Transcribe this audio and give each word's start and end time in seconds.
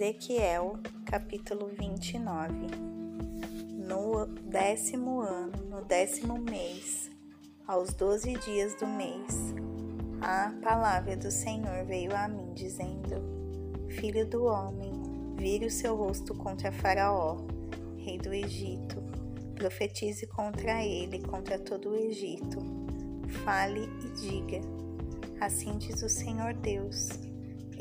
Ezequiel, 0.00 0.78
capítulo 1.04 1.66
29 1.66 2.68
No 3.86 4.24
décimo 4.24 5.20
ano, 5.20 5.62
no 5.68 5.84
décimo 5.84 6.38
mês, 6.38 7.10
aos 7.66 7.92
doze 7.92 8.32
dias 8.38 8.74
do 8.76 8.86
mês, 8.86 9.54
a 10.22 10.54
palavra 10.62 11.18
do 11.18 11.30
Senhor 11.30 11.84
veio 11.84 12.16
a 12.16 12.26
mim, 12.26 12.54
dizendo: 12.54 13.90
Filho 13.90 14.26
do 14.26 14.44
homem, 14.44 14.90
vire 15.36 15.66
o 15.66 15.70
seu 15.70 15.94
rosto 15.94 16.34
contra 16.34 16.72
Faraó, 16.72 17.36
rei 17.98 18.16
do 18.16 18.32
Egito, 18.32 19.02
profetize 19.54 20.26
contra 20.28 20.82
ele, 20.82 21.20
contra 21.20 21.58
todo 21.58 21.90
o 21.90 21.94
Egito. 21.94 22.58
Fale 23.44 23.82
e 24.02 24.08
diga: 24.18 24.60
Assim 25.38 25.76
diz 25.76 26.02
o 26.02 26.08
Senhor 26.08 26.54
Deus 26.54 27.29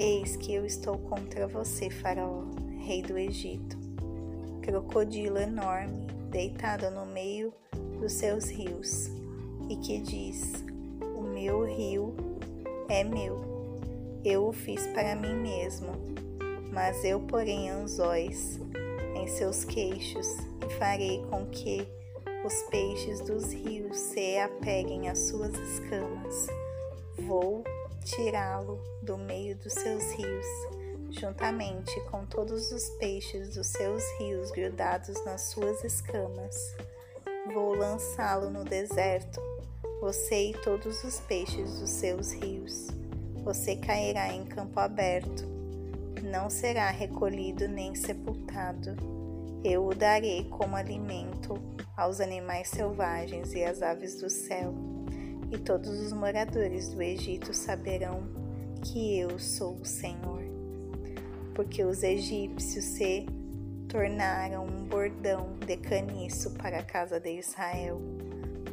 Eis 0.02 0.38
que 0.38 0.53
eu 0.53 0.66
estou 0.66 0.98
contra 0.98 1.45
você, 1.45 1.89
Faraó, 1.89 2.45
rei 2.85 3.02
do 3.02 3.17
Egito. 3.17 3.77
Crocodilo 4.62 5.38
enorme, 5.38 6.08
deitado 6.31 6.89
no 6.89 7.05
meio 7.05 7.53
dos 7.99 8.13
seus 8.13 8.49
rios, 8.49 9.09
e 9.70 9.75
que 9.75 9.99
diz: 9.99 10.53
O 11.17 11.22
meu 11.22 11.66
rio 11.66 12.16
é 12.88 13.03
meu, 13.03 13.41
eu 14.23 14.48
o 14.48 14.53
fiz 14.53 14.88
para 14.88 15.17
mim 15.17 15.35
mesmo, 15.35 15.91
mas 16.72 17.03
eu 17.03 17.20
porei 17.20 17.67
anzóis 17.67 18.58
em 19.17 19.27
seus 19.27 19.66
queixos 19.66 20.27
e 20.66 20.73
farei 20.75 21.22
com 21.30 21.45
que 21.47 21.86
os 22.45 22.53
peixes 22.70 23.20
dos 23.20 23.52
rios 23.52 23.97
se 23.97 24.38
apeguem 24.38 25.09
às 25.09 25.20
suas 25.20 25.53
escamas. 25.55 26.47
Vou 27.17 27.66
tirá-lo 27.99 28.81
do 29.02 29.17
meio 29.17 29.55
dos 29.58 29.73
seus 29.73 30.03
rios, 30.13 30.45
juntamente 31.11 32.00
com 32.09 32.25
todos 32.25 32.72
os 32.72 32.89
peixes 32.97 33.55
dos 33.55 33.67
seus 33.67 34.03
rios 34.19 34.52
grudados 34.52 35.23
nas 35.25 35.42
suas 35.42 35.83
escamas. 35.83 36.55
Vou 37.53 37.75
lançá-lo 37.75 38.50
no 38.50 38.64
deserto, 38.64 39.42
você 40.02 40.52
e 40.52 40.53
todos 40.53 41.03
os 41.03 41.20
peixes 41.22 41.80
dos 41.80 41.89
seus 41.89 42.31
rios. 42.33 42.88
Você 43.44 43.75
cairá 43.75 44.33
em 44.33 44.45
campo 44.45 44.80
aberto, 44.80 45.45
não 46.23 46.50
será 46.50 46.89
recolhido 46.89 47.67
nem 47.67 47.95
sepultado. 47.95 48.95
Eu 49.64 49.88
o 49.88 49.95
darei 49.95 50.45
como 50.45 50.75
alimento 50.75 51.55
aos 51.97 52.22
animais 52.22 52.70
selvagens 52.70 53.53
e 53.53 53.64
às 53.64 53.81
aves 53.81 54.22
do 54.22 54.30
céu 54.30 54.89
e 55.52 55.58
todos 55.58 55.89
os 55.89 56.14
moradores 56.14 56.89
do 56.89 57.02
Egito 57.02 57.53
saberão 57.53 58.23
que 58.81 59.19
eu 59.19 59.38
sou 59.39 59.75
o 59.75 59.86
Senhor. 59.86 60.44
Porque 61.53 61.83
os 61.83 62.03
egípcios 62.03 62.86
se 62.86 63.25
tornaram 63.88 64.66
um 64.66 64.86
bordão 64.86 65.55
de 65.66 65.75
caniço 65.75 66.52
para 66.52 66.80
a 66.80 66.83
casa 66.83 67.20
de 67.20 67.39
Israel, 67.39 68.00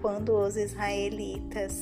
quando 0.03 0.37
os 0.37 0.57
israelitas 0.57 1.81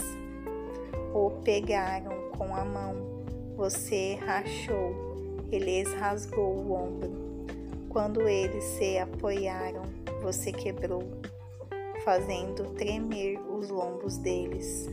o 1.12 1.30
pegaram 1.42 2.30
com 2.36 2.54
a 2.54 2.64
mão, 2.64 3.24
você 3.56 4.14
rachou, 4.14 5.46
ele 5.50 5.82
rasgou 5.98 6.54
o 6.54 6.72
ombro. 6.72 7.12
Quando 7.88 8.28
eles 8.28 8.64
se 8.64 8.98
apoiaram, 8.98 9.82
você 10.22 10.52
quebrou 10.52 11.02
fazendo 12.04 12.74
tremer 12.74 13.40
os 13.50 13.70
lombos 13.70 14.18
deles. 14.18 14.88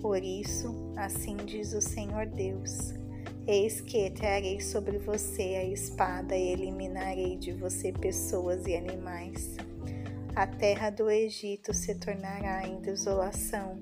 Por 0.00 0.22
isso, 0.22 0.74
assim 0.96 1.36
diz 1.36 1.74
o 1.74 1.80
Senhor 1.80 2.26
Deus: 2.26 2.94
Eis 3.46 3.80
que 3.80 4.10
trarei 4.10 4.60
sobre 4.60 4.98
você 4.98 5.42
a 5.56 5.64
espada 5.64 6.36
e 6.36 6.48
eliminarei 6.52 7.36
de 7.36 7.52
você 7.52 7.92
pessoas 7.92 8.66
e 8.66 8.74
animais. 8.74 9.56
A 10.34 10.46
terra 10.46 10.90
do 10.90 11.10
Egito 11.10 11.72
se 11.72 11.94
tornará 11.94 12.66
em 12.66 12.80
desolação 12.80 13.80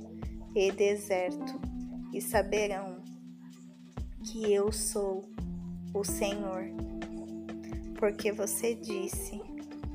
e 0.55 0.71
deserto, 0.71 1.61
e 2.13 2.21
saberão 2.21 3.03
que 4.25 4.53
eu 4.53 4.71
sou 4.71 5.25
o 5.93 6.05
Senhor. 6.05 6.65
Porque 7.99 8.33
você 8.33 8.75
disse: 8.75 9.41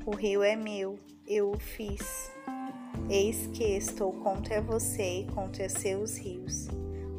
O 0.04 0.14
rio 0.14 0.42
é 0.42 0.54
meu, 0.54 0.98
eu 1.26 1.50
o 1.50 1.58
fiz. 1.58 2.30
Eis 3.08 3.48
que 3.48 3.64
estou 3.76 4.12
contra 4.12 4.60
você 4.60 5.20
e 5.20 5.24
contra 5.32 5.68
seus 5.68 6.16
rios. 6.16 6.68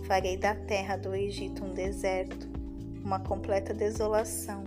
Farei 0.05 0.37
da 0.37 0.55
terra 0.55 0.95
do 0.95 1.13
Egito 1.13 1.65
um 1.65 1.73
deserto, 1.73 2.47
uma 3.03 3.19
completa 3.19 3.73
desolação, 3.73 4.63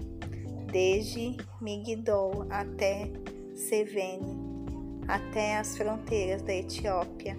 desde 0.70 1.36
Migdol 1.60 2.46
até 2.50 3.10
Sevene, 3.54 4.36
até 5.08 5.56
as 5.56 5.76
fronteiras 5.76 6.42
da 6.42 6.54
Etiópia. 6.54 7.36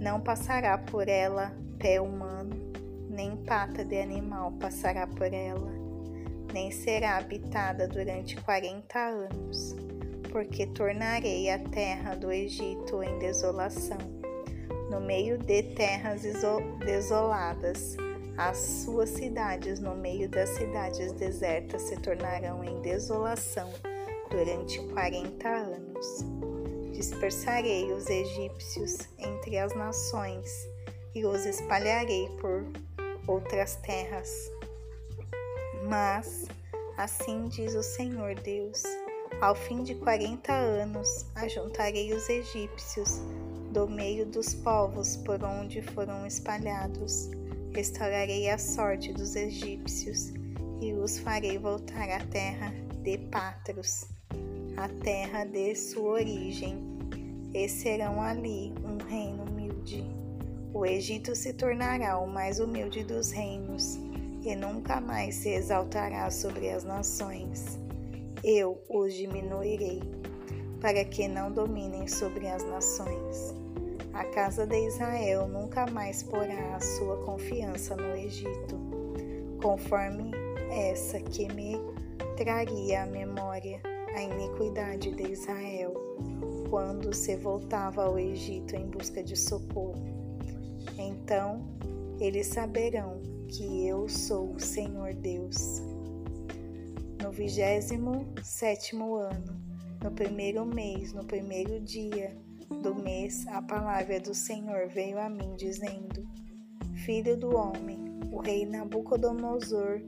Não 0.00 0.20
passará 0.20 0.76
por 0.78 1.08
ela 1.08 1.52
pé 1.78 2.00
humano, 2.00 2.56
nem 3.08 3.36
pata 3.36 3.84
de 3.84 4.00
animal 4.00 4.52
passará 4.52 5.06
por 5.06 5.32
ela, 5.32 5.72
nem 6.52 6.70
será 6.70 7.18
habitada 7.18 7.86
durante 7.86 8.36
quarenta 8.42 8.98
anos 8.98 9.76
porque 10.32 10.66
tornarei 10.66 11.50
a 11.50 11.58
terra 11.58 12.14
do 12.14 12.32
Egito 12.32 13.02
em 13.02 13.18
desolação, 13.18 13.98
no 14.90 14.98
meio 14.98 15.36
de 15.36 15.62
terras 15.74 16.22
desoladas. 16.78 17.96
As 18.38 18.56
suas 18.56 19.10
cidades, 19.10 19.78
no 19.78 19.94
meio 19.94 20.26
das 20.28 20.48
cidades 20.48 21.12
desertas, 21.12 21.82
se 21.82 21.96
tornarão 21.98 22.64
em 22.64 22.80
desolação 22.80 23.70
durante 24.30 24.80
quarenta 24.88 25.48
anos. 25.48 26.24
Dispersarei 26.92 27.92
os 27.92 28.08
egípcios 28.08 29.00
entre 29.18 29.58
as 29.58 29.74
nações 29.74 30.50
e 31.14 31.26
os 31.26 31.44
espalharei 31.44 32.26
por 32.40 32.64
outras 33.26 33.76
terras. 33.76 34.50
Mas, 35.86 36.46
assim 36.96 37.48
diz 37.48 37.74
o 37.74 37.82
Senhor 37.82 38.34
Deus, 38.36 38.82
ao 39.42 39.56
fim 39.56 39.82
de 39.82 39.96
quarenta 39.96 40.52
anos, 40.52 41.26
ajuntarei 41.34 42.14
os 42.14 42.28
egípcios 42.28 43.20
do 43.72 43.88
meio 43.88 44.24
dos 44.24 44.54
povos 44.54 45.16
por 45.16 45.42
onde 45.42 45.82
foram 45.82 46.24
espalhados. 46.24 47.28
Restaurarei 47.74 48.48
a 48.48 48.56
sorte 48.56 49.12
dos 49.12 49.34
egípcios 49.34 50.32
e 50.80 50.92
os 50.92 51.18
farei 51.18 51.58
voltar 51.58 52.08
à 52.08 52.24
terra 52.26 52.72
de 53.02 53.18
Patros, 53.18 54.06
a 54.76 54.88
terra 55.02 55.44
de 55.44 55.74
sua 55.74 56.12
origem, 56.12 56.78
e 57.52 57.68
serão 57.68 58.22
ali 58.22 58.72
um 58.84 58.96
reino 59.04 59.42
humilde. 59.42 60.04
O 60.72 60.86
Egito 60.86 61.34
se 61.34 61.52
tornará 61.52 62.16
o 62.16 62.28
mais 62.28 62.60
humilde 62.60 63.02
dos 63.02 63.32
reinos 63.32 63.98
e 64.44 64.54
nunca 64.54 65.00
mais 65.00 65.34
se 65.34 65.48
exaltará 65.48 66.30
sobre 66.30 66.70
as 66.70 66.84
nações 66.84 67.81
eu 68.44 68.82
os 68.88 69.14
diminuirei, 69.14 70.00
para 70.80 71.04
que 71.04 71.28
não 71.28 71.52
dominem 71.52 72.08
sobre 72.08 72.48
as 72.48 72.64
nações. 72.64 73.54
A 74.12 74.24
casa 74.24 74.66
de 74.66 74.76
Israel 74.86 75.48
nunca 75.48 75.86
mais 75.86 76.22
porá 76.22 76.76
a 76.76 76.80
sua 76.80 77.16
confiança 77.24 77.96
no 77.96 78.16
Egito, 78.16 78.78
conforme 79.62 80.32
essa 80.70 81.20
que 81.20 81.46
me 81.54 81.78
traria 82.36 83.04
à 83.04 83.06
memória 83.06 83.80
a 84.14 84.22
iniquidade 84.22 85.12
de 85.12 85.32
Israel, 85.32 85.94
quando 86.68 87.14
se 87.14 87.36
voltava 87.36 88.04
ao 88.04 88.18
Egito 88.18 88.74
em 88.74 88.86
busca 88.86 89.22
de 89.22 89.36
socorro. 89.36 90.02
Então 90.98 91.62
eles 92.20 92.48
saberão 92.48 93.20
que 93.48 93.86
eu 93.86 94.08
sou 94.08 94.52
o 94.52 94.60
Senhor 94.60 95.14
Deus 95.14 95.82
no 97.22 97.30
vigésimo 97.30 98.26
sétimo 98.42 99.14
ano, 99.14 99.56
no 100.02 100.10
primeiro 100.10 100.66
mês, 100.66 101.12
no 101.12 101.24
primeiro 101.24 101.78
dia 101.78 102.36
do 102.82 102.96
mês, 102.96 103.46
a 103.46 103.62
palavra 103.62 104.18
do 104.18 104.34
Senhor 104.34 104.88
veio 104.88 105.20
a 105.20 105.30
mim, 105.30 105.54
dizendo: 105.56 106.28
Filho 107.04 107.36
do 107.36 107.54
homem, 107.54 107.98
o 108.32 108.40
rei 108.40 108.66
Nabucodonosor 108.66 110.02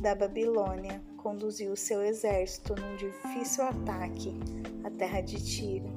da 0.00 0.14
Babilônia 0.14 1.02
conduziu 1.16 1.74
seu 1.74 2.00
exército 2.00 2.76
num 2.76 2.94
difícil 2.96 3.64
ataque 3.64 4.32
à 4.84 4.90
terra 4.90 5.20
de 5.20 5.44
Tiro. 5.44 5.90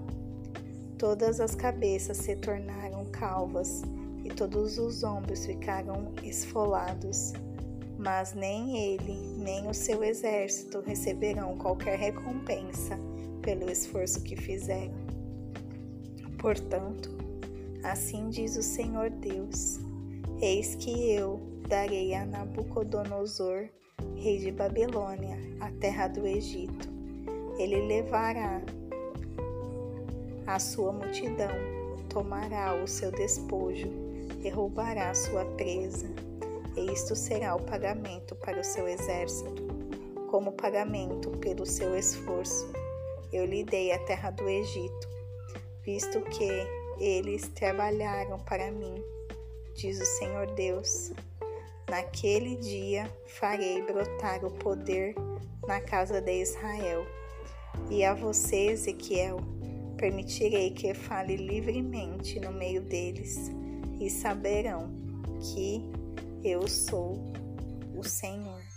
Todas 0.98 1.40
as 1.40 1.54
cabeças 1.54 2.18
se 2.18 2.36
tornaram 2.38 3.06
calvas 3.12 3.84
e 4.24 4.30
todos 4.30 4.80
os 4.80 5.04
ombros 5.04 5.46
ficaram 5.46 6.12
esfolados 6.24 7.34
mas 8.06 8.36
nem 8.36 8.78
ele, 8.78 9.18
nem 9.36 9.68
o 9.68 9.74
seu 9.74 10.04
exército 10.04 10.80
receberão 10.80 11.58
qualquer 11.58 11.98
recompensa 11.98 13.00
pelo 13.42 13.68
esforço 13.68 14.22
que 14.22 14.36
fizeram. 14.36 14.94
Portanto, 16.38 17.10
assim 17.84 18.30
diz 18.30 18.58
o 18.58 18.62
Senhor 18.62 19.10
Deus: 19.10 19.80
Eis 20.40 20.76
que 20.76 21.12
eu 21.14 21.42
darei 21.68 22.14
a 22.14 22.24
Nabucodonosor 22.24 23.70
rei 24.16 24.38
de 24.38 24.52
Babilônia, 24.52 25.40
a 25.60 25.72
terra 25.72 26.08
do 26.08 26.28
Egito. 26.28 26.88
Ele 27.58 27.88
levará 27.88 28.62
a 30.46 30.60
sua 30.60 30.92
multidão, 30.92 31.56
tomará 32.08 32.76
o 32.84 32.88
seu 32.88 33.12
despojo 33.12 33.90
e 34.44 34.50
roubará 34.50 35.12
sua 35.16 35.44
presa. 35.58 36.08
E 36.76 36.92
isto 36.92 37.16
será 37.16 37.56
o 37.56 37.62
pagamento 37.62 38.36
para 38.36 38.60
o 38.60 38.64
seu 38.64 38.88
exército, 38.88 39.64
como 40.30 40.52
pagamento 40.52 41.32
pelo 41.38 41.66
seu 41.66 41.98
esforço. 41.98 42.72
Eu 43.32 43.46
lhe 43.46 43.64
dei 43.64 43.92
a 43.92 44.00
terra 44.00 44.32
do 44.32 44.48
Egito, 44.48 45.08
visto 45.84 46.22
que 46.22 46.50
eles 47.00 47.48
trabalharam 47.50 48.40
para 48.40 48.72
mim, 48.72 49.02
diz 49.76 50.00
o 50.00 50.06
Senhor 50.18 50.48
Deus. 50.56 51.12
Naquele 51.90 52.56
dia 52.58 53.10
farei 53.28 53.82
brotar 53.82 54.44
o 54.44 54.52
poder 54.52 55.16
na 55.68 55.80
casa 55.80 56.22
de 56.22 56.42
Israel. 56.42 57.06
E 57.90 58.04
a 58.04 58.14
você, 58.14 58.68
Ezequiel, 58.68 59.38
permitirei 59.98 60.72
que 60.72 60.94
fale 60.94 61.36
livremente 61.36 62.40
no 62.40 62.52
meio 62.52 62.82
deles, 62.82 63.52
e 64.00 64.10
saberão 64.10 64.94
que 65.40 65.90
eu 66.48 66.68
sou 66.68 67.18
o 67.98 68.04
Senhor. 68.04 68.75